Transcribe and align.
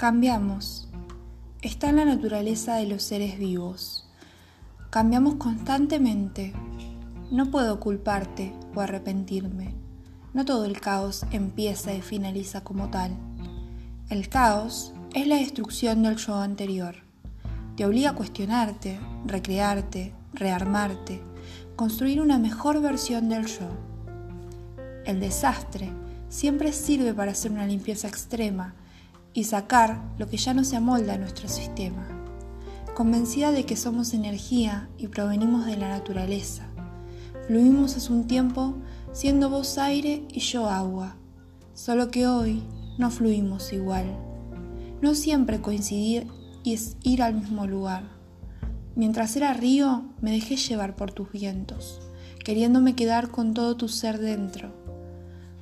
Cambiamos. 0.00 0.88
Está 1.60 1.90
en 1.90 1.96
la 1.96 2.06
naturaleza 2.06 2.76
de 2.76 2.86
los 2.86 3.02
seres 3.02 3.38
vivos. 3.38 4.08
Cambiamos 4.88 5.34
constantemente. 5.34 6.54
No 7.30 7.50
puedo 7.50 7.80
culparte 7.80 8.54
o 8.74 8.80
arrepentirme. 8.80 9.74
No 10.32 10.46
todo 10.46 10.64
el 10.64 10.80
caos 10.80 11.26
empieza 11.32 11.92
y 11.92 12.00
finaliza 12.00 12.64
como 12.64 12.88
tal. 12.88 13.14
El 14.08 14.30
caos 14.30 14.94
es 15.12 15.26
la 15.26 15.36
destrucción 15.36 16.02
del 16.02 16.16
yo 16.16 16.36
anterior. 16.36 16.94
Te 17.76 17.84
obliga 17.84 18.08
a 18.08 18.14
cuestionarte, 18.14 18.98
recrearte, 19.26 20.14
rearmarte, 20.32 21.20
construir 21.76 22.22
una 22.22 22.38
mejor 22.38 22.80
versión 22.80 23.28
del 23.28 23.44
yo. 23.44 23.68
El 25.04 25.20
desastre 25.20 25.92
siempre 26.30 26.72
sirve 26.72 27.12
para 27.12 27.32
hacer 27.32 27.52
una 27.52 27.66
limpieza 27.66 28.08
extrema 28.08 28.76
y 29.32 29.44
sacar 29.44 30.02
lo 30.18 30.28
que 30.28 30.36
ya 30.36 30.54
no 30.54 30.64
se 30.64 30.76
amolda 30.76 31.14
a 31.14 31.18
nuestro 31.18 31.48
sistema, 31.48 32.06
convencida 32.94 33.52
de 33.52 33.64
que 33.64 33.76
somos 33.76 34.12
energía 34.12 34.88
y 34.98 35.08
provenimos 35.08 35.66
de 35.66 35.76
la 35.76 35.88
naturaleza. 35.88 36.68
Fluimos 37.46 37.96
hace 37.96 38.12
un 38.12 38.26
tiempo 38.26 38.74
siendo 39.12 39.50
vos 39.50 39.78
aire 39.78 40.24
y 40.30 40.40
yo 40.40 40.68
agua, 40.68 41.16
solo 41.74 42.10
que 42.10 42.26
hoy 42.26 42.62
no 42.98 43.10
fluimos 43.10 43.72
igual. 43.72 44.18
No 45.00 45.14
siempre 45.14 45.60
coincidir 45.60 46.26
y 46.62 46.74
es 46.74 46.96
ir 47.02 47.22
al 47.22 47.34
mismo 47.34 47.66
lugar. 47.66 48.04
Mientras 48.96 49.34
era 49.36 49.54
río, 49.54 50.04
me 50.20 50.32
dejé 50.32 50.56
llevar 50.56 50.96
por 50.96 51.12
tus 51.12 51.30
vientos, 51.30 52.00
queriéndome 52.44 52.96
quedar 52.96 53.30
con 53.30 53.54
todo 53.54 53.76
tu 53.76 53.88
ser 53.88 54.18
dentro. 54.18 54.74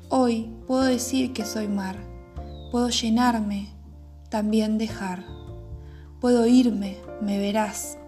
Hoy 0.08 0.50
puedo 0.66 0.82
decir 0.82 1.32
que 1.32 1.44
soy 1.44 1.68
mar 1.68 2.07
Puedo 2.70 2.90
llenarme, 2.90 3.70
también 4.28 4.78
dejar. 4.78 5.24
Puedo 6.20 6.46
irme, 6.46 6.98
me 7.22 7.38
verás, 7.38 7.98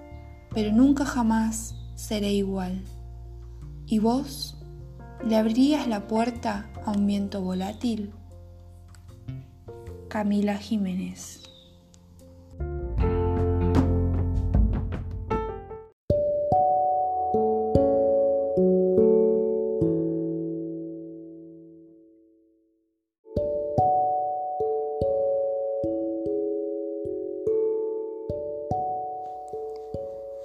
pero 0.53 0.73
nunca 0.73 1.05
jamás 1.05 1.75
seré 1.95 2.33
igual. 2.33 2.83
¿Y 3.87 3.99
vos? 3.99 4.59
¿Le 5.25 5.37
abrirías 5.37 5.87
la 5.87 6.07
puerta 6.07 6.71
a 6.85 6.93
un 6.93 7.07
viento 7.07 7.41
volátil? 7.43 8.13
Camila 10.09 10.59
Jiménez 10.59 11.40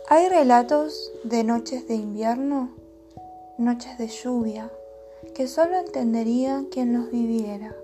Hay 0.08 0.30
relatos 0.30 1.12
de 1.24 1.44
noches 1.44 1.88
de 1.88 1.96
invierno, 1.96 2.70
noches 3.58 3.98
de 3.98 4.08
lluvia, 4.08 4.72
que 5.34 5.48
solo 5.48 5.80
entendería 5.80 6.64
quien 6.70 6.94
los 6.94 7.10
viviera. 7.10 7.76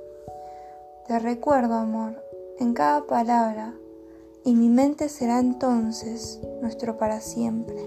Te 1.07 1.17
recuerdo, 1.17 1.73
amor, 1.73 2.23
en 2.59 2.75
cada 2.75 3.07
palabra, 3.07 3.73
y 4.45 4.53
mi 4.53 4.69
mente 4.69 5.09
será 5.09 5.39
entonces 5.39 6.39
nuestro 6.61 6.99
para 6.99 7.21
siempre. 7.21 7.83